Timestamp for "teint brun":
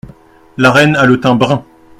1.19-1.63